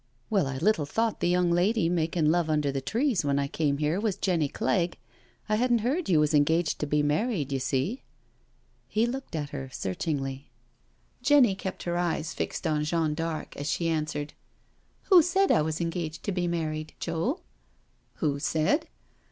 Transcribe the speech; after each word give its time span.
"Well, 0.31 0.47
I 0.47 0.57
little 0.57 0.87
thought 0.87 1.19
the 1.19 1.29
young 1.29 1.51
lady 1.51 1.87
makin* 1.87 2.31
love 2.31 2.49
under 2.49 2.71
these 2.71 2.81
trees 2.81 3.23
when 3.23 3.37
I 3.37 3.47
came 3.47 3.77
here 3.77 3.99
was 3.99 4.15
Jenny 4.15 4.47
Clegg.... 4.47 4.97
I 5.47 5.57
hadn't 5.57 5.81
heard 5.85 6.09
you 6.09 6.19
was 6.19 6.33
engaged 6.33 6.79
to 6.79 6.87
be 6.87 7.03
married, 7.03 7.51
you 7.51 7.59
see." 7.59 8.01
He 8.87 9.05
looked 9.05 9.35
at 9.35 9.51
her 9.51 9.69
searchingly. 9.71 10.49
Jenny 11.21 11.53
kept 11.53 11.83
her 11.83 11.99
eyes 11.99 12.33
fixed 12.33 12.65
on 12.65 12.83
Jeanne 12.83 13.13
d'Arc 13.13 13.55
as 13.57 13.69
she 13.69 13.89
answered: 13.89 14.33
"Who 15.11 15.21
said 15.21 15.51
I 15.51 15.61
was 15.61 15.79
engaged 15.79 16.23
to 16.23 16.31
be 16.31 16.47
married, 16.47 16.95
Joe?" 16.99 17.41
"Who 18.15 18.39
said?" 18.39 18.87